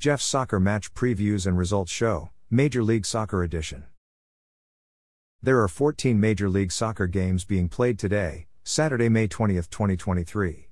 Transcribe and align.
Jeff's 0.00 0.24
Soccer 0.24 0.60
Match 0.60 0.94
Previews 0.94 1.44
and 1.44 1.58
Results 1.58 1.90
Show, 1.90 2.30
Major 2.52 2.84
League 2.84 3.04
Soccer 3.04 3.42
Edition. 3.42 3.82
There 5.42 5.60
are 5.60 5.66
14 5.66 6.20
Major 6.20 6.48
League 6.48 6.70
Soccer 6.70 7.08
games 7.08 7.44
being 7.44 7.68
played 7.68 7.98
today, 7.98 8.46
Saturday, 8.62 9.08
May 9.08 9.26
20, 9.26 9.54
2023. 9.54 10.68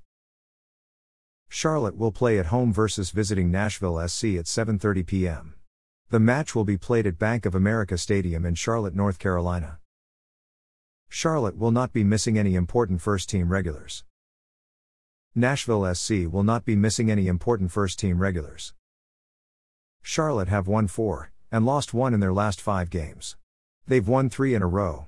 Charlotte 1.49 1.97
will 1.97 2.13
play 2.13 2.39
at 2.39 2.45
home 2.45 2.71
versus 2.71 3.11
visiting 3.11 3.51
Nashville 3.51 3.99
SC 4.07 4.39
at 4.39 4.45
7:30 4.45 5.05
p.m. 5.05 5.55
The 6.09 6.21
match 6.21 6.55
will 6.55 6.63
be 6.63 6.77
played 6.77 7.05
at 7.05 7.19
Bank 7.19 7.45
of 7.45 7.53
America 7.53 7.97
Stadium 7.97 8.45
in 8.45 8.55
Charlotte, 8.55 8.95
North 8.95 9.19
Carolina. 9.19 9.79
Charlotte 11.09 11.57
will 11.57 11.71
not 11.71 11.91
be 11.91 12.05
missing 12.05 12.39
any 12.39 12.55
important 12.55 13.01
first 13.01 13.27
team 13.27 13.49
regulars. 13.49 14.05
Nashville 15.35 15.93
SC 15.93 16.31
will 16.31 16.43
not 16.45 16.63
be 16.63 16.77
missing 16.77 17.11
any 17.11 17.27
important 17.27 17.73
first 17.73 17.99
team 17.99 18.19
regulars. 18.19 18.73
Charlotte 20.09 20.47
have 20.47 20.69
won 20.69 20.87
four, 20.87 21.31
and 21.51 21.65
lost 21.65 21.93
one 21.93 22.13
in 22.13 22.21
their 22.21 22.31
last 22.31 22.61
five 22.61 22.89
games. 22.89 23.35
They've 23.87 24.07
won 24.07 24.29
three 24.29 24.55
in 24.55 24.61
a 24.61 24.65
row. 24.65 25.07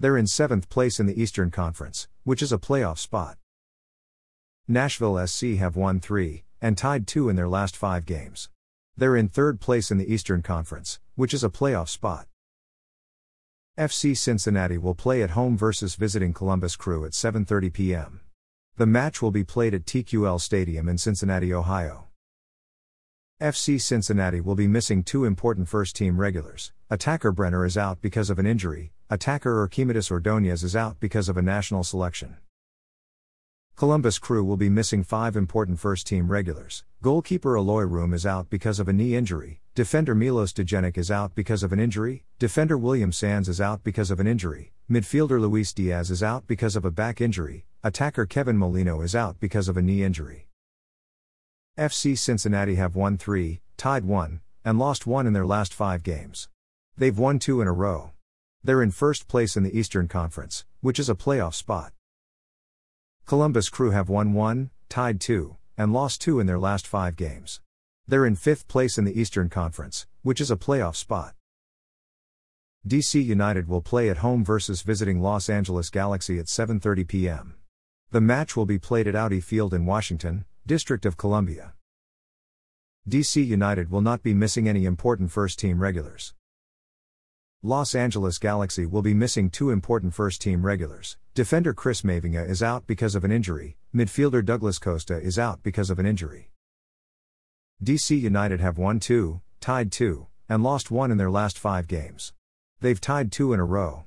They're 0.00 0.16
in 0.16 0.26
seventh 0.26 0.70
place 0.70 0.98
in 0.98 1.04
the 1.04 1.20
Eastern 1.20 1.50
Conference, 1.50 2.08
which 2.24 2.40
is 2.40 2.50
a 2.50 2.56
playoff 2.56 2.96
spot. 2.96 3.36
Nashville 4.66 5.26
SC 5.26 5.58
have 5.58 5.76
won 5.76 6.00
three, 6.00 6.44
and 6.62 6.78
tied 6.78 7.06
two 7.06 7.28
in 7.28 7.36
their 7.36 7.46
last 7.46 7.76
five 7.76 8.06
games. 8.06 8.48
They're 8.96 9.16
in 9.16 9.28
third 9.28 9.60
place 9.60 9.90
in 9.90 9.98
the 9.98 10.10
Eastern 10.10 10.40
Conference, 10.40 10.98
which 11.14 11.34
is 11.34 11.44
a 11.44 11.50
playoff 11.50 11.90
spot. 11.90 12.26
FC 13.78 14.16
Cincinnati 14.16 14.78
will 14.78 14.94
play 14.94 15.22
at 15.22 15.32
home 15.32 15.58
versus 15.58 15.94
visiting 15.94 16.32
Columbus 16.32 16.74
Crew 16.74 17.04
at 17.04 17.12
7:30 17.12 17.70
p.m. 17.70 18.20
The 18.78 18.86
match 18.86 19.20
will 19.20 19.30
be 19.30 19.44
played 19.44 19.74
at 19.74 19.84
TQL 19.84 20.40
Stadium 20.40 20.88
in 20.88 20.96
Cincinnati, 20.96 21.52
Ohio. 21.52 22.07
FC 23.40 23.80
Cincinnati 23.80 24.40
will 24.40 24.56
be 24.56 24.66
missing 24.66 25.04
two 25.04 25.24
important 25.24 25.68
first 25.68 25.94
team 25.94 26.20
regulars. 26.20 26.72
Attacker 26.90 27.30
Brenner 27.30 27.64
is 27.64 27.78
out 27.78 28.00
because 28.00 28.30
of 28.30 28.40
an 28.40 28.46
injury, 28.46 28.90
attacker 29.10 29.64
Arquimides 29.64 30.10
Ordonez 30.10 30.64
is 30.64 30.74
out 30.74 30.98
because 30.98 31.28
of 31.28 31.36
a 31.36 31.42
national 31.42 31.84
selection. 31.84 32.38
Columbus 33.76 34.18
Crew 34.18 34.42
will 34.42 34.56
be 34.56 34.68
missing 34.68 35.04
five 35.04 35.36
important 35.36 35.78
first 35.78 36.04
team 36.04 36.26
regulars. 36.26 36.82
Goalkeeper 37.00 37.56
Eloy 37.56 37.82
Room 37.82 38.12
is 38.12 38.26
out 38.26 38.50
because 38.50 38.80
of 38.80 38.88
a 38.88 38.92
knee 38.92 39.14
injury, 39.14 39.60
defender 39.76 40.16
Milos 40.16 40.52
Degenek 40.52 40.98
is 40.98 41.08
out 41.08 41.36
because 41.36 41.62
of 41.62 41.72
an 41.72 41.78
injury, 41.78 42.24
defender 42.40 42.76
William 42.76 43.12
Sands 43.12 43.48
is 43.48 43.60
out 43.60 43.84
because 43.84 44.10
of 44.10 44.18
an 44.18 44.26
injury, 44.26 44.72
midfielder 44.90 45.40
Luis 45.40 45.72
Diaz 45.72 46.10
is 46.10 46.24
out 46.24 46.48
because 46.48 46.74
of 46.74 46.84
a 46.84 46.90
back 46.90 47.20
injury, 47.20 47.66
Attacker 47.84 48.26
Kevin 48.26 48.58
Molino 48.58 49.00
is 49.00 49.14
out 49.14 49.38
because 49.38 49.68
of 49.68 49.76
a 49.76 49.82
knee 49.82 50.02
injury. 50.02 50.47
FC 51.78 52.18
Cincinnati 52.18 52.74
have 52.74 52.96
won 52.96 53.16
3, 53.16 53.60
tied 53.76 54.04
1, 54.04 54.40
and 54.64 54.80
lost 54.80 55.06
1 55.06 55.28
in 55.28 55.32
their 55.32 55.46
last 55.46 55.72
5 55.72 56.02
games. 56.02 56.48
They've 56.96 57.16
won 57.16 57.38
2 57.38 57.60
in 57.60 57.68
a 57.68 57.72
row. 57.72 58.10
They're 58.64 58.82
in 58.82 58.90
first 58.90 59.28
place 59.28 59.56
in 59.56 59.62
the 59.62 59.78
Eastern 59.78 60.08
Conference, 60.08 60.64
which 60.80 60.98
is 60.98 61.08
a 61.08 61.14
playoff 61.14 61.54
spot. 61.54 61.92
Columbus 63.26 63.68
Crew 63.68 63.92
have 63.92 64.08
won 64.08 64.32
1, 64.32 64.70
tied 64.88 65.20
2, 65.20 65.56
and 65.76 65.92
lost 65.92 66.20
2 66.20 66.40
in 66.40 66.48
their 66.48 66.58
last 66.58 66.84
5 66.84 67.14
games. 67.14 67.60
They're 68.08 68.26
in 68.26 68.34
fifth 68.34 68.66
place 68.66 68.98
in 68.98 69.04
the 69.04 69.16
Eastern 69.16 69.48
Conference, 69.48 70.08
which 70.22 70.40
is 70.40 70.50
a 70.50 70.56
playoff 70.56 70.96
spot. 70.96 71.34
DC 72.84 73.24
United 73.24 73.68
will 73.68 73.82
play 73.82 74.10
at 74.10 74.16
home 74.16 74.44
versus 74.44 74.82
visiting 74.82 75.20
Los 75.20 75.48
Angeles 75.48 75.90
Galaxy 75.90 76.40
at 76.40 76.46
7:30 76.46 77.06
p.m. 77.06 77.54
The 78.10 78.20
match 78.20 78.56
will 78.56 78.66
be 78.66 78.80
played 78.80 79.06
at 79.06 79.14
Audi 79.14 79.40
Field 79.40 79.72
in 79.72 79.86
Washington, 79.86 80.44
District 80.68 81.06
of 81.06 81.16
Columbia. 81.16 81.72
DC 83.08 83.42
United 83.42 83.90
will 83.90 84.02
not 84.02 84.22
be 84.22 84.34
missing 84.34 84.68
any 84.68 84.84
important 84.84 85.30
first 85.30 85.58
team 85.58 85.80
regulars. 85.80 86.34
Los 87.62 87.94
Angeles 87.94 88.36
Galaxy 88.36 88.84
will 88.84 89.00
be 89.00 89.14
missing 89.14 89.48
two 89.48 89.70
important 89.70 90.12
first 90.12 90.42
team 90.42 90.66
regulars. 90.66 91.16
Defender 91.32 91.72
Chris 91.72 92.02
Mavinga 92.02 92.46
is 92.46 92.62
out 92.62 92.86
because 92.86 93.14
of 93.14 93.24
an 93.24 93.32
injury, 93.32 93.78
midfielder 93.94 94.44
Douglas 94.44 94.78
Costa 94.78 95.16
is 95.16 95.38
out 95.38 95.62
because 95.62 95.88
of 95.88 95.98
an 95.98 96.04
injury. 96.04 96.50
DC 97.82 98.20
United 98.20 98.60
have 98.60 98.76
won 98.76 99.00
two, 99.00 99.40
tied 99.60 99.90
two, 99.90 100.26
and 100.50 100.62
lost 100.62 100.90
one 100.90 101.10
in 101.10 101.16
their 101.16 101.30
last 101.30 101.58
five 101.58 101.88
games. 101.88 102.34
They've 102.82 103.00
tied 103.00 103.32
two 103.32 103.54
in 103.54 103.58
a 103.58 103.64
row. 103.64 104.04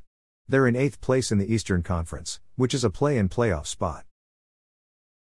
They're 0.48 0.68
in 0.68 0.76
eighth 0.76 1.02
place 1.02 1.32
in 1.32 1.40
the 1.40 1.52
Eastern 1.52 1.82
Conference, 1.82 2.40
which 2.56 2.76
is 2.76 2.84
a 2.84 2.92
play 2.92 3.18
in 3.18 3.30
playoff 3.30 3.66
spot. 3.66 4.06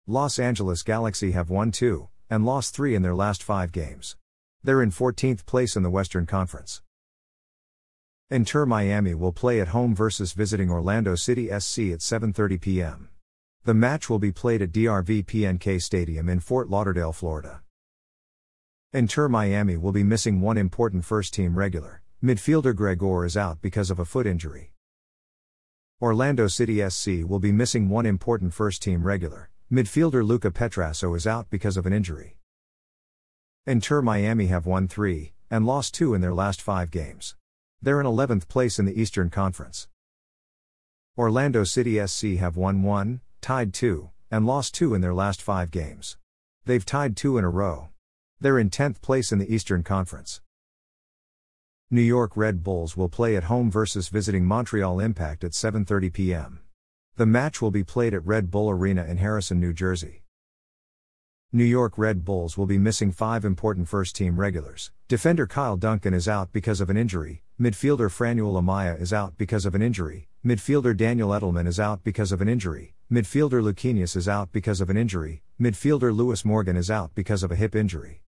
Los 0.07 0.37
Angeles 0.37 0.83
Galaxy 0.83 1.31
have 1.31 1.49
won 1.49 1.71
two, 1.71 2.09
and 2.29 2.45
lost 2.45 2.75
three 2.75 2.93
in 2.93 3.03
their 3.03 3.15
last 3.15 3.41
five 3.41 3.71
games. 3.71 4.17
They're 4.61 4.83
in 4.83 4.91
14th 4.91 5.45
place 5.45 5.77
in 5.77 5.83
the 5.83 5.89
Western 5.89 6.25
Conference. 6.25 6.81
Inter 8.29 8.65
Miami 8.65 9.13
will 9.13 9.31
play 9.31 9.61
at 9.61 9.69
home 9.69 9.95
versus 9.95 10.33
visiting 10.33 10.69
Orlando 10.69 11.15
City 11.15 11.47
SC 11.47 11.93
at 11.93 12.01
7:30 12.01 12.59
p.m. 12.59 13.09
The 13.63 13.73
match 13.73 14.09
will 14.09 14.19
be 14.19 14.33
played 14.33 14.61
at 14.61 14.73
DRV 14.73 15.25
PNK 15.25 15.81
Stadium 15.81 16.27
in 16.27 16.41
Fort 16.41 16.69
Lauderdale, 16.69 17.13
Florida. 17.13 17.61
Inter 18.91 19.29
Miami 19.29 19.77
will 19.77 19.93
be 19.93 20.03
missing 20.03 20.41
one 20.41 20.57
important 20.57 21.05
first 21.05 21.33
team 21.33 21.57
regular. 21.57 22.01
Midfielder 22.21 22.73
Gregore 22.73 23.25
is 23.25 23.37
out 23.37 23.61
because 23.61 23.89
of 23.89 23.99
a 23.99 24.05
foot 24.05 24.27
injury. 24.27 24.73
Orlando 26.01 26.49
City 26.49 26.83
SC 26.89 27.23
will 27.25 27.39
be 27.39 27.53
missing 27.53 27.87
one 27.87 28.05
important 28.05 28.53
first 28.53 28.81
team 28.81 29.03
regular. 29.03 29.49
Midfielder 29.73 30.23
Luca 30.23 30.51
Petrasso 30.51 31.17
is 31.17 31.25
out 31.25 31.49
because 31.49 31.77
of 31.77 31.87
an 31.87 31.93
injury. 31.93 32.37
Inter 33.65 34.03
Miami 34.03 34.45
have 34.45 34.67
won 34.67 34.87
three, 34.87 35.33
and 35.49 35.65
lost 35.65 35.95
two 35.95 36.13
in 36.13 36.21
their 36.21 36.31
last 36.31 36.61
five 36.61 36.91
games. 36.91 37.35
They're 37.81 37.99
in 37.99 38.05
11th 38.05 38.47
place 38.47 38.77
in 38.77 38.85
the 38.85 39.01
Eastern 39.01 39.31
Conference. 39.31 39.87
Orlando 41.17 41.63
City 41.63 41.99
SC 42.05 42.37
have 42.37 42.55
won 42.55 42.83
one, 42.83 43.21
tied 43.41 43.73
two, 43.73 44.11
and 44.29 44.45
lost 44.45 44.75
two 44.75 44.93
in 44.93 45.01
their 45.01 45.15
last 45.15 45.41
five 45.41 45.71
games. 45.71 46.17
They've 46.65 46.85
tied 46.85 47.17
two 47.17 47.39
in 47.39 47.43
a 47.43 47.49
row. 47.49 47.89
They're 48.39 48.59
in 48.59 48.69
10th 48.69 49.01
place 49.01 49.31
in 49.31 49.39
the 49.39 49.51
Eastern 49.51 49.81
Conference. 49.81 50.39
New 51.89 52.01
York 52.03 52.37
Red 52.37 52.63
Bulls 52.63 52.95
will 52.95 53.09
play 53.09 53.35
at 53.35 53.45
home 53.45 53.71
versus 53.71 54.09
visiting 54.09 54.45
Montreal 54.45 54.99
Impact 54.99 55.43
at 55.43 55.53
7:30 55.53 56.13
p.m. 56.13 56.62
The 57.15 57.27
match 57.27 57.61
will 57.61 57.69
be 57.69 57.83
played 57.83 58.15
at 58.15 58.25
Red 58.25 58.49
Bull 58.49 58.71
Arena 58.71 59.05
in 59.05 59.17
Harrison, 59.17 59.59
New 59.59 59.71
Jersey. 59.71 60.23
New 61.51 61.63
York 61.63 61.95
Red 61.95 62.25
Bulls 62.25 62.57
will 62.57 62.65
be 62.65 62.79
missing 62.79 63.11
five 63.11 63.45
important 63.45 63.87
first 63.87 64.15
team 64.15 64.39
regulars. 64.39 64.89
Defender 65.07 65.45
Kyle 65.45 65.77
Duncan 65.77 66.15
is 66.15 66.27
out 66.27 66.51
because 66.51 66.81
of 66.81 66.89
an 66.89 66.97
injury, 66.97 67.43
midfielder 67.61 68.09
Franuel 68.09 68.59
Amaya 68.59 68.99
is 68.99 69.13
out 69.13 69.37
because 69.37 69.63
of 69.63 69.75
an 69.75 69.81
injury, 69.83 70.27
midfielder 70.43 70.97
Daniel 70.97 71.29
Edelman 71.29 71.67
is 71.67 71.79
out 71.79 72.03
because 72.03 72.31
of 72.31 72.41
an 72.41 72.49
injury, 72.49 72.95
midfielder 73.11 73.61
Luquinhas 73.61 74.15
is 74.15 74.27
out 74.27 74.51
because 74.51 74.81
of 74.81 74.89
an 74.89 74.97
injury, 74.97 75.43
midfielder 75.61 76.11
Lewis 76.11 76.43
Morgan 76.43 76.75
is 76.75 76.89
out 76.89 77.13
because 77.13 77.43
of 77.43 77.51
a 77.51 77.55
hip 77.55 77.75
injury. 77.75 78.23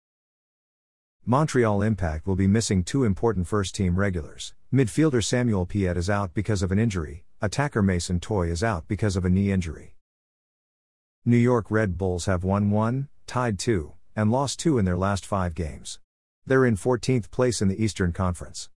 Montreal 1.25 1.81
Impact 1.81 2.28
will 2.28 2.35
be 2.35 2.45
missing 2.45 2.84
two 2.84 3.03
important 3.03 3.47
first 3.47 3.74
team 3.74 3.95
regulars. 3.95 4.53
Midfielder 4.72 5.24
Samuel 5.24 5.66
Piette 5.66 5.97
is 5.97 6.07
out 6.07 6.35
because 6.35 6.62
of 6.62 6.72
an 6.72 6.78
injury, 6.78 7.24
attacker 7.45 7.81
Mason 7.81 8.19
Toye 8.19 8.50
is 8.50 8.63
out 8.63 8.88
because 8.88 9.16
of 9.16 9.23
a 9.23 9.29
knee 9.29 9.51
injury. 9.51 9.95
New 11.23 11.38
York 11.38 11.69
Red 11.69 11.97
Bulls 11.97 12.25
have 12.25 12.44
won 12.44 12.72
1, 12.72 13.07
tied 13.28 13.59
2, 13.59 13.94
and 14.16 14.31
lost 14.31 14.59
2 14.59 14.79
in 14.79 14.85
their 14.85 14.97
last 14.97 15.25
5 15.25 15.53
games. 15.53 16.00
They're 16.45 16.66
in 16.66 16.75
14th 16.75 17.29
place 17.31 17.61
in 17.61 17.67
the 17.67 17.81
Eastern 17.81 18.11
Conference. 18.13 18.69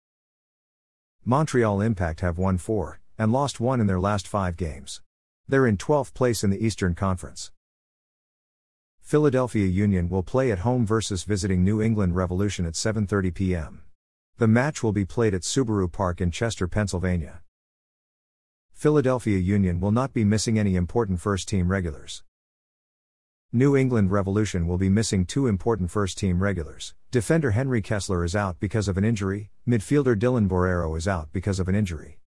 Montreal 1.24 1.80
Impact 1.80 2.20
have 2.20 2.38
won 2.38 2.58
4, 2.58 3.00
and 3.18 3.32
lost 3.32 3.58
1 3.58 3.80
in 3.80 3.86
their 3.86 4.00
last 4.00 4.28
5 4.28 4.56
games. 4.56 5.00
They're 5.48 5.66
in 5.66 5.78
12th 5.78 6.12
place 6.12 6.44
in 6.44 6.50
the 6.50 6.64
Eastern 6.64 6.94
Conference. 6.94 7.50
Philadelphia 9.00 9.66
Union 9.66 10.10
will 10.10 10.22
play 10.22 10.52
at 10.52 10.58
home 10.58 10.84
versus 10.84 11.24
visiting 11.24 11.64
New 11.64 11.80
England 11.80 12.14
Revolution 12.14 12.66
at 12.66 12.74
7:30 12.74 13.34
p.m. 13.34 13.82
The 14.36 14.46
match 14.46 14.82
will 14.82 14.92
be 14.92 15.06
played 15.06 15.32
at 15.32 15.42
Subaru 15.42 15.90
Park 15.90 16.20
in 16.20 16.30
Chester, 16.30 16.68
Pennsylvania. 16.68 17.40
Philadelphia 18.78 19.38
Union 19.38 19.80
will 19.80 19.90
not 19.90 20.12
be 20.12 20.24
missing 20.24 20.56
any 20.56 20.76
important 20.76 21.18
first 21.18 21.48
team 21.48 21.68
regulars. 21.68 22.22
New 23.52 23.76
England 23.76 24.12
Revolution 24.12 24.68
will 24.68 24.78
be 24.78 24.88
missing 24.88 25.26
two 25.26 25.48
important 25.48 25.90
first 25.90 26.16
team 26.16 26.40
regulars. 26.40 26.94
Defender 27.10 27.50
Henry 27.50 27.82
Kessler 27.82 28.22
is 28.22 28.36
out 28.36 28.60
because 28.60 28.86
of 28.86 28.96
an 28.96 29.02
injury, 29.02 29.50
midfielder 29.66 30.16
Dylan 30.16 30.48
Borrero 30.48 30.96
is 30.96 31.08
out 31.08 31.32
because 31.32 31.58
of 31.58 31.68
an 31.68 31.74
injury. 31.74 32.20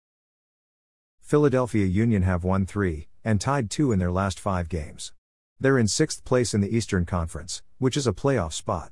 Philadelphia 1.20 1.87
Union 1.87 2.23
have 2.23 2.43
won 2.43 2.67
three, 2.67 3.06
and 3.25 3.41
tied 3.41 3.70
two 3.70 3.93
in 3.93 4.00
their 4.00 4.11
last 4.11 4.41
five 4.41 4.69
games. 4.69 5.12
They're 5.61 5.79
in 5.79 5.87
sixth 5.87 6.25
place 6.25 6.52
in 6.52 6.61
the 6.61 6.76
Eastern 6.76 7.06
Conference, 7.06 7.62
which 7.79 7.97
is 7.97 8.08
a 8.08 8.12
playoff 8.12 8.55
spot. 8.55 8.91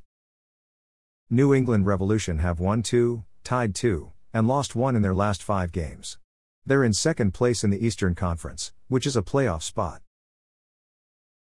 New 1.29 1.53
England 1.53 1.87
Revolution 1.87 2.39
have 2.39 2.61
won 2.61 2.85
two, 2.85 3.25
tied 3.43 3.75
two, 3.75 4.13
and 4.33 4.47
lost 4.47 4.77
one 4.77 4.95
in 4.95 5.03
their 5.03 5.13
last 5.13 5.43
five 5.43 5.73
games. 5.73 6.19
They're 6.69 6.85
in 6.85 6.93
second 6.93 7.33
place 7.33 7.65
in 7.65 7.71
the 7.71 7.83
Eastern 7.83 8.15
Conference, 8.15 8.75
which 8.89 9.07
is 9.07 9.17
a 9.17 9.23
playoff 9.23 9.63
spot. 9.63 10.03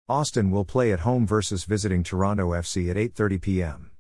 Austin 0.09 0.53
will 0.53 0.65
play 0.65 0.93
at 0.93 1.01
home 1.01 1.27
versus 1.27 1.65
visiting 1.65 2.05
Toronto 2.05 2.53
FC 2.53 2.89
at 2.91 2.97
8:30 2.97 3.43
p.m. 3.43 3.91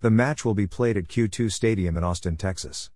The 0.00 0.10
match 0.10 0.44
will 0.44 0.54
be 0.54 0.66
played 0.66 0.96
at 0.96 1.06
Q2 1.06 1.52
Stadium 1.52 1.96
in 1.96 2.02
Austin, 2.02 2.36
Texas. 2.36 2.90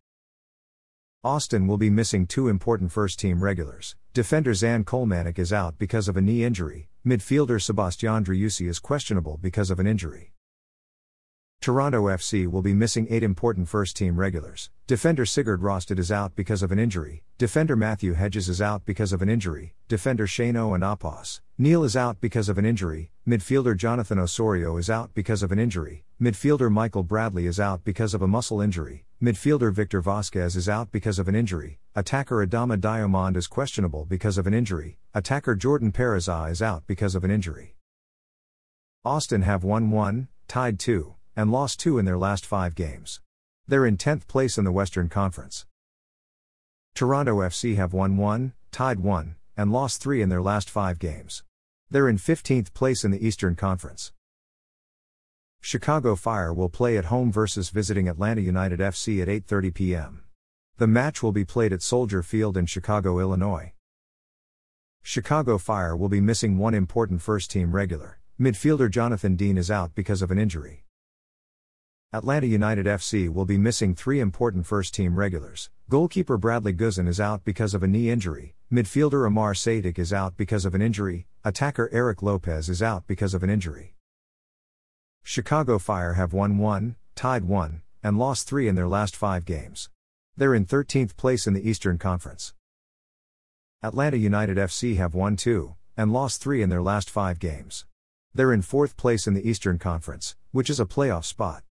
Austin 1.23 1.69
will 1.69 1.77
be 1.77 1.89
missing 1.89 2.27
two 2.27 2.49
important 2.49 2.91
first 2.91 3.21
team 3.21 3.41
regulars. 3.41 3.95
Defender 4.13 4.53
Zan 4.53 4.83
Kolmanič 4.85 5.39
is 5.39 5.53
out 5.53 5.79
because 5.79 6.09
of 6.09 6.17
a 6.17 6.21
knee 6.21 6.43
injury, 6.43 6.89
midfielder 7.07 7.63
Sebastian 7.63 8.25
Driussi 8.25 8.69
is 8.69 8.81
questionable 8.81 9.39
because 9.41 9.71
of 9.71 9.79
an 9.79 9.87
injury. 9.87 10.33
Toronto 11.67 12.05
FC 12.05 12.47
will 12.47 12.63
be 12.63 12.73
missing 12.73 13.09
eight 13.11 13.25
important 13.25 13.69
first 13.69 13.97
team 13.97 14.17
regulars. 14.21 14.71
Defender 14.87 15.27
Sigurd 15.27 15.63
Rosted 15.63 15.99
is 15.99 16.13
out 16.13 16.37
because 16.37 16.63
of 16.63 16.71
an 16.71 16.79
injury. 16.79 17.25
Defender 17.39 17.75
Matthew 17.75 18.13
Hedges 18.13 18.49
is 18.49 18.63
out 18.63 18.85
because 18.85 19.13
of 19.13 19.21
an 19.21 19.29
injury. 19.29 19.75
Defender 19.89 20.29
Shano 20.29 20.77
and 20.77 20.85
Apos. 20.85 21.41
Neil 21.59 21.83
is 21.83 21.97
out 21.97 22.21
because 22.21 22.49
of 22.49 22.57
an 22.57 22.65
injury. 22.65 23.11
Midfielder 23.27 23.77
Jonathan 23.77 24.19
Osorio 24.21 24.77
is 24.77 24.89
out 24.89 25.13
because 25.13 25.43
of 25.43 25.51
an 25.51 25.59
injury. 25.59 26.05
Midfielder 26.23 26.71
Michael 26.71 27.03
Bradley 27.03 27.47
is 27.47 27.59
out 27.59 27.83
because 27.83 28.15
of 28.15 28.23
a 28.23 28.29
muscle 28.29 28.61
injury. 28.61 29.05
Midfielder 29.21 29.73
Victor 29.73 30.01
Vasquez 30.01 30.55
is 30.55 30.69
out 30.69 30.93
because 30.93 31.19
of 31.19 31.27
an 31.27 31.35
injury. 31.35 31.81
Attacker 31.97 32.47
Adama 32.47 32.79
Diomande 32.79 33.39
is 33.39 33.49
questionable 33.49 34.05
because 34.05 34.39
of 34.39 34.47
an 34.47 34.55
injury. 34.55 34.99
Attacker 35.15 35.57
Jordan 35.57 35.91
Perruzza 35.91 36.49
is 36.49 36.63
out 36.63 36.87
because 36.87 37.17
of 37.17 37.25
an 37.25 37.33
injury. 37.33 37.75
Austin 39.05 39.43
have 39.43 39.65
won 39.65 39.91
1, 39.91 40.29
tied 40.47 40.79
2 40.79 41.16
and 41.37 41.53
lost 41.53 41.79
two 41.79 41.99
in 41.99 42.07
their 42.07 42.17
last 42.17 42.47
five 42.47 42.75
games. 42.75 43.21
They're 43.69 43.85
in 43.85 43.99
10th 43.99 44.27
place 44.27 44.57
in 44.57 44.65
the 44.65 44.73
Western 44.73 45.09
Conference. 45.09 45.67
Toronto 46.95 47.41
FC 47.41 47.77
have 47.77 47.93
won 47.93 48.17
1, 48.17 48.55
tied 48.73 49.01
1, 49.01 49.37
and 49.57 49.71
lost 49.71 50.01
3 50.03 50.23
in 50.23 50.31
their 50.31 50.41
last 50.41 50.71
5 50.71 50.99
games. 50.99 51.45
They're 51.91 52.09
in 52.09 52.17
15th 52.17 52.73
place 52.73 53.05
in 53.05 53.11
the 53.11 53.25
Eastern 53.25 53.55
Conference. 53.55 54.13
Chicago 55.61 56.17
Fire 56.17 56.55
will 56.55 56.69
play 56.69 56.97
at 56.97 57.07
home 57.07 57.31
versus 57.31 57.71
visiting 57.71 58.09
Atlanta 58.09 58.41
United 58.41 58.79
FC 58.79 59.21
at 59.21 59.29
8:30 59.29 59.75
p.m. 59.75 60.23
The 60.79 60.87
match 60.87 61.23
will 61.23 61.33
be 61.33 61.45
played 61.45 61.73
at 61.73 61.83
Soldier 61.83 62.23
Field 62.23 62.57
in 62.57 62.67
Chicago, 62.67 63.19
Illinois. 63.19 63.73
Chicago 65.03 65.59
Fire 65.59 65.97
will 65.97 66.09
be 66.09 66.21
missing 66.21 66.57
one 66.57 66.75
important 66.75 67.21
first 67.21 67.51
team 67.51 67.73
regular. 67.73 68.21
Midfielder 68.41 68.91
Jonathan 68.91 69.37
Dean 69.37 69.59
is 69.59 69.71
out 69.71 69.95
because 69.95 70.23
of 70.23 70.31
an 70.31 70.39
injury. 70.39 70.86
Atlanta 72.13 72.47
United 72.47 72.87
FC 72.87 73.29
will 73.29 73.45
be 73.45 73.59
missing 73.59 73.93
three 73.93 74.21
important 74.21 74.65
first 74.65 74.95
team 74.95 75.17
regulars. 75.17 75.71
Goalkeeper 75.91 76.39
Bradley 76.39 76.73
Guzan 76.73 77.09
is 77.09 77.19
out 77.19 77.45
because 77.45 77.75
of 77.75 77.83
a 77.83 77.89
knee 77.89 78.11
injury, 78.11 78.55
midfielder 78.73 79.27
Amar 79.27 79.55
Sejdič 79.55 79.99
is 79.99 80.13
out 80.13 80.37
because 80.37 80.65
of 80.65 80.73
an 80.77 80.81
injury, 80.81 81.27
attacker 81.45 81.91
Erik 81.93 82.23
Lopez 82.23 82.69
is 82.69 82.81
out 82.81 83.09
because 83.09 83.35
of 83.35 83.43
an 83.43 83.51
injury. 83.51 83.97
Chicago 85.25 85.81
Fire 85.81 86.13
have 86.13 86.33
won 86.33 86.59
1, 86.59 86.95
tied 87.17 87.45
1, 87.45 87.83
and 88.05 88.17
lost 88.17 88.47
3 88.47 88.69
in 88.69 88.77
their 88.77 88.87
last 88.87 89.17
5 89.17 89.45
games. 89.45 89.91
They're 90.37 90.55
in 90.55 90.65
13th 90.65 91.17
place 91.17 91.49
in 91.49 91.55
the 91.55 91.69
Eastern 91.69 91.99
Conference. 91.99 92.55
Atlanta 93.83 94.17
United 94.17 94.59
FC 94.59 94.97
have 94.97 95.15
won 95.15 95.35
2, 95.35 95.75
and 95.97 96.13
lost 96.13 96.41
3 96.41 96.63
in 96.63 96.69
their 96.69 96.83
last 96.83 97.11
5 97.11 97.41
games. 97.41 97.85
They're 98.33 98.53
in 98.53 98.63
4th 98.63 98.97
place 98.97 99.27
in 99.27 99.35
the 99.35 99.49
Eastern 99.49 99.81
Conference, 99.81 100.37
which 100.53 100.71
is 100.71 100.79
a 100.79 100.87
playoff 100.87 101.25
spot. 101.25 101.65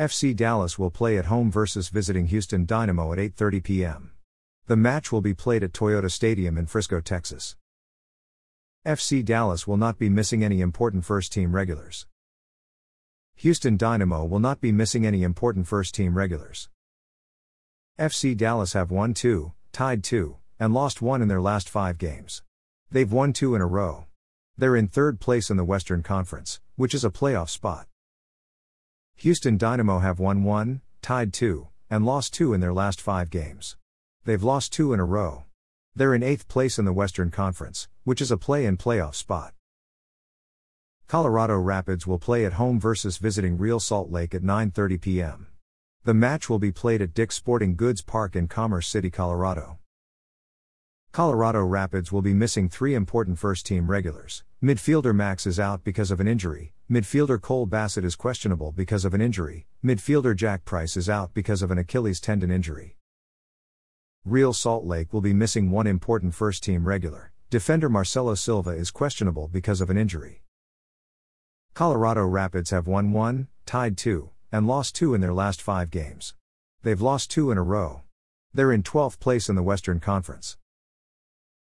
FC 0.00 0.34
Dallas 0.34 0.78
will 0.78 0.90
play 0.90 1.18
at 1.18 1.26
home 1.26 1.50
versus 1.50 1.90
visiting 1.90 2.28
Houston 2.28 2.64
Dynamo 2.64 3.12
at 3.12 3.18
8:30 3.18 3.62
p.m. 3.62 4.12
The 4.66 4.74
match 4.74 5.12
will 5.12 5.20
be 5.20 5.34
played 5.34 5.62
at 5.62 5.74
Toyota 5.74 6.10
Stadium 6.10 6.56
in 6.56 6.64
Frisco, 6.64 7.02
Texas. 7.02 7.54
FC 8.86 9.22
Dallas 9.22 9.66
will 9.66 9.76
not 9.76 9.98
be 9.98 10.08
missing 10.08 10.42
any 10.42 10.62
important 10.62 11.04
first 11.04 11.34
team 11.34 11.54
regulars. 11.54 12.06
Houston 13.34 13.76
Dynamo 13.76 14.24
will 14.24 14.38
not 14.38 14.62
be 14.62 14.72
missing 14.72 15.04
any 15.04 15.22
important 15.22 15.68
first 15.68 15.94
team 15.94 16.16
regulars. 16.16 16.70
FC 17.98 18.34
Dallas 18.34 18.72
have 18.72 18.90
won 18.90 19.12
2, 19.12 19.52
tied 19.70 20.02
2, 20.02 20.38
and 20.58 20.72
lost 20.72 21.02
1 21.02 21.20
in 21.20 21.28
their 21.28 21.42
last 21.42 21.68
5 21.68 21.98
games. 21.98 22.42
They've 22.90 23.12
won 23.12 23.34
2 23.34 23.54
in 23.54 23.60
a 23.60 23.66
row. 23.66 24.06
They're 24.56 24.76
in 24.76 24.88
third 24.88 25.20
place 25.20 25.50
in 25.50 25.58
the 25.58 25.70
Western 25.72 26.02
Conference, 26.02 26.58
which 26.76 26.94
is 26.94 27.04
a 27.04 27.10
playoff 27.10 27.50
spot. 27.50 27.86
Houston 29.20 29.58
Dynamo 29.58 29.98
have 29.98 30.18
won 30.18 30.44
1, 30.44 30.80
tied 31.02 31.34
2, 31.34 31.68
and 31.90 32.06
lost 32.06 32.32
2 32.32 32.54
in 32.54 32.60
their 32.60 32.72
last 32.72 33.02
5 33.02 33.28
games. 33.28 33.76
They've 34.24 34.42
lost 34.42 34.72
2 34.72 34.94
in 34.94 35.00
a 35.00 35.04
row. 35.04 35.44
They're 35.94 36.14
in 36.14 36.22
8th 36.22 36.48
place 36.48 36.78
in 36.78 36.86
the 36.86 36.92
Western 36.94 37.30
Conference, 37.30 37.86
which 38.04 38.22
is 38.22 38.30
a 38.30 38.38
play 38.38 38.64
in 38.64 38.78
playoff 38.78 39.14
spot. 39.14 39.52
Colorado 41.06 41.58
Rapids 41.58 42.06
will 42.06 42.18
play 42.18 42.46
at 42.46 42.54
home 42.54 42.80
versus 42.80 43.18
visiting 43.18 43.58
Real 43.58 43.78
Salt 43.78 44.10
Lake 44.10 44.34
at 44.34 44.40
9:30 44.40 44.98
p.m. 44.98 45.48
The 46.04 46.14
match 46.14 46.48
will 46.48 46.58
be 46.58 46.72
played 46.72 47.02
at 47.02 47.12
Dick's 47.12 47.34
Sporting 47.34 47.76
Goods 47.76 48.00
Park 48.00 48.34
in 48.34 48.48
Commerce 48.48 48.88
City, 48.88 49.10
Colorado. 49.10 49.80
Colorado 51.12 51.62
Rapids 51.62 52.10
will 52.10 52.22
be 52.22 52.32
missing 52.32 52.70
three 52.70 52.94
important 52.94 53.38
first 53.38 53.66
team 53.66 53.90
regulars. 53.90 54.44
Midfielder 54.62 55.14
Max 55.14 55.46
is 55.46 55.60
out 55.60 55.84
because 55.84 56.10
of 56.10 56.20
an 56.20 56.26
injury, 56.26 56.72
midfielder 56.90 57.40
Cole 57.40 57.66
Bassett 57.66 58.04
is 58.04 58.16
questionable 58.16 58.72
because 58.72 59.04
of 59.04 59.14
an 59.14 59.20
injury, 59.20 59.64
midfielder 59.84 60.34
Jack 60.34 60.64
Price 60.64 60.96
is 60.96 61.08
out 61.08 61.32
because 61.32 61.62
of 61.62 61.70
an 61.70 61.78
Achilles 61.78 62.20
tendon 62.20 62.50
injury. 62.50 62.96
Real 64.24 64.52
Salt 64.52 64.84
Lake 64.84 65.12
will 65.12 65.20
be 65.20 65.32
missing 65.32 65.70
one 65.70 65.86
important 65.86 66.34
first 66.34 66.64
team 66.64 66.84
regular. 66.84 67.30
Defender 67.48 67.88
Marcelo 67.88 68.34
Silva 68.34 68.70
is 68.70 68.90
questionable 68.90 69.46
because 69.46 69.80
of 69.80 69.88
an 69.88 69.96
injury. 69.96 70.42
Colorado 71.74 72.26
Rapids 72.26 72.70
have 72.70 72.88
won 72.88 73.12
1, 73.12 73.46
tied 73.66 73.96
2, 73.96 74.30
and 74.50 74.66
lost 74.66 74.96
2 74.96 75.14
in 75.14 75.20
their 75.20 75.32
last 75.32 75.62
5 75.62 75.90
games. 75.90 76.34
They've 76.82 77.00
lost 77.00 77.30
2 77.30 77.52
in 77.52 77.58
a 77.58 77.62
row. 77.62 78.02
They're 78.52 78.72
in 78.72 78.82
12th 78.82 79.20
place 79.20 79.48
in 79.48 79.54
the 79.54 79.62
Western 79.62 80.00
Conference. 80.00 80.58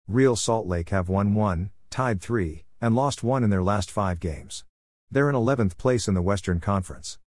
Real 0.07 0.37
Salt 0.37 0.67
Lake 0.67 0.89
have 0.89 1.09
won 1.09 1.35
1, 1.35 1.69
tied 1.89 2.21
3, 2.21 2.63
and 2.79 2.95
lost 2.95 3.23
1 3.23 3.43
in 3.43 3.49
their 3.49 3.61
last 3.61 3.91
5 3.91 4.21
games. 4.21 4.63
They're 5.13 5.29
in 5.29 5.35
11th 5.35 5.75
place 5.77 6.07
in 6.07 6.13
the 6.13 6.21
Western 6.21 6.61
Conference. 6.61 7.19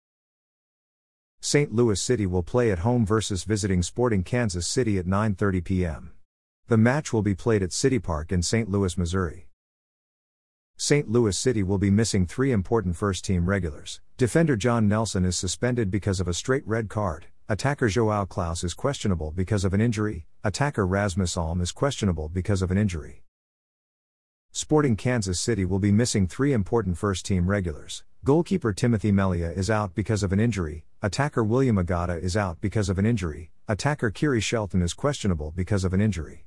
St. 1.41 1.71
Louis 1.71 2.01
City 2.01 2.25
will 2.25 2.43
play 2.43 2.71
at 2.71 2.79
home 2.79 3.05
versus 3.05 3.45
visiting 3.45 3.83
Sporting 3.83 4.23
Kansas 4.23 4.67
City 4.67 4.97
at 4.97 5.05
9:30 5.05 5.63
p.m. 5.63 6.13
The 6.69 6.79
match 6.79 7.13
will 7.13 7.21
be 7.21 7.35
played 7.35 7.63
at 7.63 7.75
City 7.75 7.99
Park 7.99 8.33
in 8.33 8.41
St. 8.41 8.71
Louis, 8.71 8.97
Missouri. 8.97 9.49
St. 10.79 11.11
Louis 11.11 11.37
City 11.37 11.63
will 11.63 11.77
be 11.77 11.91
missing 11.91 12.27
three 12.27 12.53
important 12.53 12.97
first 12.97 13.23
team 13.23 13.45
regulars. 13.45 14.01
Defender 14.17 14.57
John 14.57 14.89
Nelson 14.89 15.27
is 15.27 15.37
suspended 15.37 15.91
because 15.91 16.21
of 16.21 16.27
a 16.27 16.33
straight 16.33 16.67
red 16.67 16.89
card. 16.89 17.27
Attacker 17.51 17.89
Joao 17.89 18.25
Klauss 18.25 18.65
is 18.65 18.73
questionable 18.73 19.31
because 19.31 19.63
of 19.67 19.75
an 19.75 19.83
injury, 19.83 20.27
attacker 20.43 20.87
Rasmus 20.87 21.37
Alm 21.37 21.61
is 21.61 21.71
questionable 21.71 22.31
because 22.31 22.63
of 22.63 22.71
an 22.71 22.79
injury. 22.79 23.25
Sporting 24.57 24.95
Kansas 24.95 25.41
City 25.41 25.65
will 25.65 25.81
be 25.81 25.91
missing 25.91 26.29
three 26.29 26.53
important 26.53 26.97
first 26.97 27.27
team 27.27 27.49
regulars. 27.49 28.05
Goalkeeper 28.25 28.73
Timothy 28.73 29.11
Melia 29.11 29.51
is 29.51 29.69
out 29.69 29.97
because 29.97 30.23
of 30.23 30.33
an 30.33 30.39
injury, 30.39 30.85
attacker 31.03 31.43
William 31.43 31.75
Agada 31.75 32.23
is 32.23 32.37
out 32.37 32.61
because 32.61 32.89
of 32.89 32.97
an 32.97 33.05
injury, 33.05 33.51
attacker 33.67 34.13
Khiry 34.13 34.41
Shelton 34.41 34.81
is 34.81 34.95
questionable 34.95 35.53
because 35.57 35.83
of 35.83 35.93
an 35.93 36.01
injury. 36.01 36.47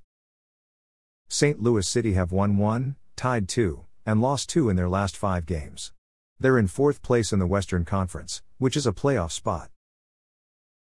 St. 1.27 1.61
Louis 1.61 1.85
City 1.85 2.13
have 2.13 2.31
won 2.31 2.55
1, 2.55 2.95
tied 3.17 3.49
2, 3.49 3.83
and 4.05 4.21
lost 4.21 4.47
2 4.51 4.69
in 4.69 4.77
their 4.77 4.87
last 4.87 5.17
5 5.17 5.45
games. 5.45 5.91
They're 6.39 6.57
in 6.57 6.67
fourth 6.67 7.01
place 7.01 7.33
in 7.33 7.39
the 7.39 7.45
Western 7.45 7.83
Conference, 7.83 8.41
which 8.57 8.77
is 8.77 8.87
a 8.87 8.93
playoff 8.93 9.33
spot. 9.33 9.69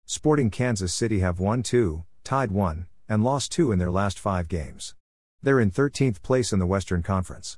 Sporting 0.07 0.49
Kansas 0.49 0.91
City 0.91 1.19
have 1.19 1.39
won 1.39 1.61
2, 1.61 2.05
tied 2.23 2.49
1, 2.49 2.87
and 3.07 3.23
lost 3.23 3.51
2 3.51 3.71
in 3.71 3.77
their 3.77 3.91
last 3.91 4.17
5 4.17 4.47
games. 4.47 4.95
They're 5.43 5.59
in 5.59 5.71
13th 5.71 6.21
place 6.21 6.53
in 6.53 6.59
the 6.59 6.65
Western 6.65 7.03
Conference. 7.03 7.57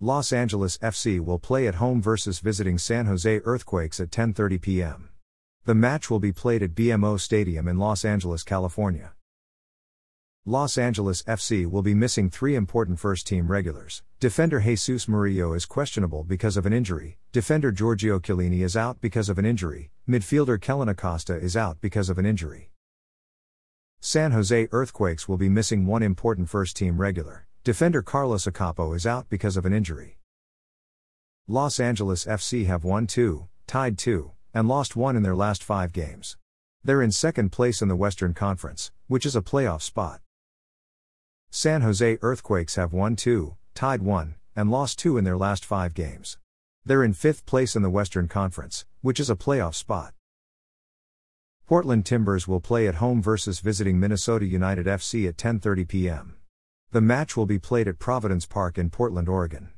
Los 0.00 0.34
Angeles 0.34 0.76
FC 0.78 1.18
will 1.18 1.38
play 1.38 1.66
at 1.66 1.76
home 1.76 2.02
versus 2.02 2.40
visiting 2.40 2.76
San 2.76 3.06
Jose 3.06 3.40
Earthquakes 3.46 3.98
at 4.00 4.10
10:30 4.10 4.60
p.m. 4.60 5.08
The 5.64 5.74
match 5.74 6.10
will 6.10 6.20
be 6.20 6.32
played 6.32 6.62
at 6.62 6.74
BMO 6.74 7.18
Stadium 7.18 7.66
in 7.66 7.78
Los 7.78 8.04
Angeles, 8.04 8.42
California. 8.42 9.14
Los 10.44 10.76
Angeles 10.76 11.22
FC 11.22 11.64
will 11.64 11.80
be 11.80 11.94
missing 11.94 12.28
three 12.28 12.54
important 12.54 12.98
first 12.98 13.26
team 13.26 13.50
regulars. 13.50 14.02
Defender 14.20 14.60
Jesus 14.60 15.08
Murillo 15.08 15.54
is 15.54 15.64
questionable 15.64 16.22
because 16.22 16.58
of 16.58 16.66
an 16.66 16.74
injury, 16.74 17.16
defender 17.32 17.72
Giorgio 17.72 18.18
Chiellini 18.18 18.60
is 18.62 18.76
out 18.76 19.00
because 19.00 19.30
of 19.30 19.38
an 19.38 19.46
injury, 19.46 19.90
midfielder 20.06 20.60
Kellyn 20.60 20.90
Acosta 20.90 21.34
is 21.34 21.56
out 21.56 21.80
because 21.80 22.10
of 22.10 22.18
an 22.18 22.26
injury. 22.26 22.72
San 24.08 24.30
Jose 24.30 24.68
Earthquakes 24.70 25.26
will 25.26 25.36
be 25.36 25.48
missing 25.48 25.84
one 25.84 26.00
important 26.00 26.48
first 26.48 26.76
team 26.76 27.00
regular. 27.00 27.48
Defender 27.64 28.02
Carlos 28.02 28.46
Akapo 28.46 28.94
is 28.94 29.04
out 29.04 29.28
because 29.28 29.56
of 29.56 29.66
an 29.66 29.72
injury. 29.72 30.20
Los 31.48 31.80
Angeles 31.80 32.24
FC 32.24 32.66
have 32.66 32.84
won 32.84 33.08
2, 33.08 33.48
tied 33.66 33.98
2, 33.98 34.30
and 34.54 34.68
lost 34.68 34.94
1 34.94 35.16
in 35.16 35.24
their 35.24 35.34
last 35.34 35.64
5 35.64 35.90
games. 35.90 36.36
They're 36.84 37.02
in 37.02 37.10
second 37.10 37.50
place 37.50 37.82
in 37.82 37.88
the 37.88 37.96
Western 37.96 38.32
Conference, 38.32 38.92
which 39.08 39.26
is 39.26 39.34
a 39.34 39.42
playoff 39.42 39.82
spot. 39.82 40.20
San 41.50 41.82
Jose 41.82 42.18
Earthquakes 42.22 42.76
have 42.76 42.92
won 42.92 43.16
2, 43.16 43.56
tied 43.74 44.02
1, 44.02 44.36
and 44.54 44.70
lost 44.70 45.00
2 45.00 45.18
in 45.18 45.24
their 45.24 45.36
last 45.36 45.64
5 45.64 45.94
games. 45.94 46.38
They're 46.84 47.02
in 47.02 47.12
fifth 47.12 47.44
place 47.44 47.74
in 47.74 47.82
the 47.82 47.90
Western 47.90 48.28
Conference, 48.28 48.84
which 49.00 49.18
is 49.18 49.28
a 49.28 49.34
playoff 49.34 49.74
spot. 49.74 50.14
Portland 51.66 52.06
Timbers 52.06 52.46
will 52.46 52.60
play 52.60 52.86
at 52.86 52.94
home 52.94 53.20
versus 53.20 53.58
visiting 53.58 53.98
Minnesota 53.98 54.46
United 54.46 54.86
FC 54.86 55.28
at 55.28 55.36
10:30 55.36 55.88
p.m. 55.88 56.36
The 56.92 57.00
match 57.00 57.36
will 57.36 57.44
be 57.44 57.58
played 57.58 57.88
at 57.88 57.98
Providence 57.98 58.46
Park 58.46 58.78
in 58.78 58.88
Portland, 58.88 59.28
Oregon. 59.28 59.70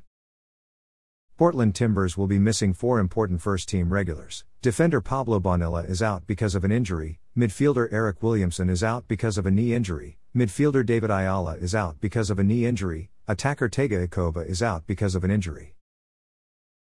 Portland 1.35 1.73
Timbers 1.73 2.15
will 2.15 2.27
be 2.27 2.37
missing 2.37 2.75
four 2.75 2.99
important 2.99 3.41
first 3.41 3.67
team 3.67 3.91
regulars. 3.91 4.45
Defender 4.61 5.01
Pablo 5.01 5.39
Bonilla 5.39 5.81
is 5.81 6.03
out 6.03 6.27
because 6.27 6.53
of 6.53 6.63
an 6.63 6.71
injury, 6.71 7.19
midfielder 7.35 7.91
Eryk 7.91 8.21
Williamson 8.21 8.69
is 8.69 8.83
out 8.83 9.07
because 9.07 9.39
of 9.39 9.47
a 9.47 9.51
knee 9.51 9.73
injury, 9.73 10.19
midfielder 10.35 10.85
David 10.85 11.09
Ayala 11.09 11.55
is 11.55 11.73
out 11.73 11.99
because 11.99 12.29
of 12.29 12.37
a 12.37 12.43
knee 12.43 12.67
injury, 12.67 13.09
attacker 13.27 13.67
Tega 13.67 14.07
Ikoba 14.07 14.47
is 14.47 14.61
out 14.61 14.85
because 14.85 15.15
of 15.15 15.23
an 15.23 15.31
injury. 15.31 15.73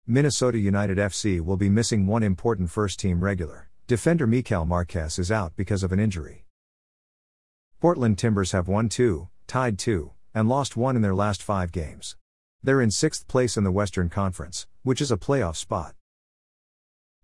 Minnesota 0.04 0.58
United 0.58 0.98
FC 0.98 1.40
will 1.40 1.56
be 1.56 1.68
missing 1.68 2.08
one 2.08 2.24
important 2.24 2.70
first 2.70 2.98
team 2.98 3.22
regular. 3.22 3.69
Defender 3.90 4.24
Mikael 4.24 4.66
Marqués 4.66 5.18
is 5.18 5.32
out 5.32 5.56
because 5.56 5.82
of 5.82 5.90
an 5.90 5.98
injury. 5.98 6.44
Portland 7.80 8.18
Timbers 8.18 8.52
have 8.52 8.68
won 8.68 8.88
two, 8.88 9.30
tied 9.48 9.80
two, 9.80 10.12
and 10.32 10.48
lost 10.48 10.76
one 10.76 10.94
in 10.94 11.02
their 11.02 11.12
last 11.12 11.42
five 11.42 11.72
games. 11.72 12.14
They're 12.62 12.80
in 12.80 12.92
sixth 12.92 13.26
place 13.26 13.56
in 13.56 13.64
the 13.64 13.72
Western 13.72 14.08
Conference, 14.08 14.68
which 14.84 15.00
is 15.00 15.10
a 15.10 15.16
playoff 15.16 15.56
spot. 15.56 15.96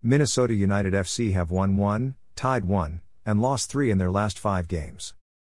Minnesota 0.03 0.53
United 0.53 0.91
FC 0.91 1.31
have 1.31 1.51
won 1.51 1.77
one, 1.77 2.15
tied 2.35 2.65
one, 2.65 2.99
and 3.25 3.41
lost 3.41 3.71
three 3.71 3.89
in 3.89 3.97
their 3.97 4.11
last 4.11 4.37
five 4.37 4.67
games. 4.67 5.13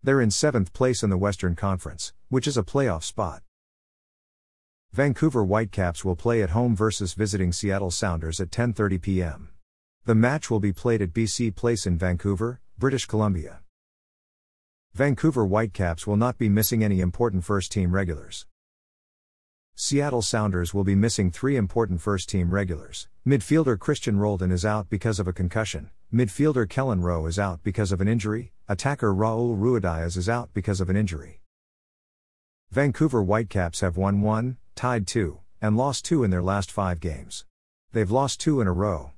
They're 0.04 0.20
in 0.20 0.30
seventh 0.30 0.74
place 0.74 1.04
in 1.04 1.10
the 1.10 1.18
Western 1.18 1.56
Conference, 1.56 2.12
which 2.28 2.48
is 2.48 2.58
a 2.58 2.64
playoff 2.64 3.04
spot. 3.04 3.44
Vancouver 4.92 5.46
Whitecaps 5.46 6.04
will 6.04 6.18
play 6.18 6.44
at 6.44 6.50
home 6.50 6.76
versus 6.76 7.14
visiting 7.14 7.54
Seattle 7.54 7.92
Sounders 7.92 8.42
at 8.42 8.50
10:30 8.50 9.02
p.m. 9.02 9.50
The 10.08 10.16
match 10.16 10.50
will 10.50 10.62
be 10.62 10.72
played 10.72 11.02
at 11.02 11.12
BC 11.12 11.54
Place 11.54 11.86
in 11.86 11.98
Vancouver, 11.98 12.62
British 12.78 13.06
Columbia. 13.08 13.60
Vancouver 14.94 15.46
Whitecaps 15.46 16.08
will 16.08 16.16
not 16.16 16.38
be 16.38 16.48
missing 16.48 16.82
any 16.82 17.02
important 17.02 17.44
first 17.44 17.74
team 17.74 17.92
regulars. 17.92 18.46
Seattle 19.76 20.22
Sounders 20.22 20.74
will 20.74 20.86
be 20.86 20.96
missing 20.96 21.30
three 21.30 21.58
important 21.58 22.00
first 22.00 22.30
team 22.30 22.52
regulars. 22.52 23.10
Midfielder 23.28 23.78
Christian 23.78 24.18
Roldan 24.18 24.50
is 24.50 24.64
out 24.64 24.90
because 24.90 25.20
of 25.20 25.28
a 25.28 25.34
concussion, 25.34 25.90
midfielder 26.14 26.66
Kelyn 26.66 27.02
Rowe 27.04 27.26
is 27.26 27.38
out 27.38 27.62
because 27.62 27.92
of 27.92 28.00
an 28.00 28.08
injury, 28.08 28.54
attacker 28.70 29.14
Raul 29.14 29.58
Ruidíaz 29.58 30.16
is 30.16 30.30
out 30.30 30.54
because 30.54 30.80
of 30.80 30.90
an 30.90 30.96
injury. 30.96 31.42
Vancouver 32.72 33.22
Whitecaps 33.22 33.82
have 33.82 33.98
won 33.98 34.22
one, 34.22 34.56
tied 34.74 35.06
two, 35.06 35.42
and 35.62 35.76
lost 35.76 36.06
two 36.06 36.24
in 36.24 36.32
their 36.32 36.42
last 36.42 36.72
five 36.72 37.02
games. 37.02 37.44
They've 37.92 38.10
lost 38.10 38.40
two 38.40 38.62
in 38.62 38.68
a 38.68 38.72
row. 38.72 39.12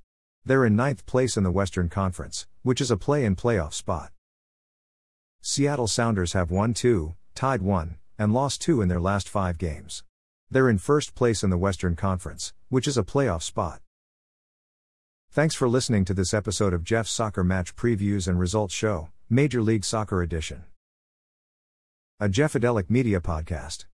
They're 0.49 0.65
in 0.65 0.75
ninth 0.75 1.05
place 1.05 1.37
in 1.37 1.43
the 1.43 1.51
Western 1.51 1.89
Conference, 1.89 2.47
which 2.63 2.81
is 2.81 2.89
a 2.89 2.97
play 2.97 3.23
in 3.23 3.35
playoff 3.35 3.71
spot. 3.71 4.11
Seattle 5.41 5.85
Sounders 5.85 6.33
have 6.33 6.49
won 6.49 6.73
two, 6.73 7.13
tied 7.35 7.61
one, 7.61 7.97
and 8.17 8.33
lost 8.33 8.59
two 8.59 8.81
in 8.81 8.87
their 8.87 8.99
last 8.99 9.29
five 9.29 9.59
games. 9.59 10.03
They're 10.49 10.67
in 10.67 10.79
first 10.79 11.13
place 11.13 11.43
in 11.43 11.51
the 11.51 11.57
Western 11.59 11.95
Conference, 11.95 12.51
which 12.67 12.87
is 12.87 12.97
a 12.97 13.03
playoff 13.03 13.43
spot. 13.43 13.81
Thanks 15.29 15.53
for 15.53 15.69
listening 15.69 16.03
to 16.05 16.15
this 16.15 16.33
episode 16.33 16.73
of 16.73 16.83
Jeff's 16.83 17.11
Soccer 17.11 17.43
Match 17.43 17.75
Previews 17.75 18.27
and 18.27 18.39
Results 18.39 18.73
Show, 18.73 19.09
Major 19.29 19.61
League 19.61 19.85
Soccer 19.85 20.23
Edition. 20.23 20.63
A 22.19 22.27
Jeffadelic 22.27 22.89
Media 22.89 23.21
Podcast. 23.21 23.85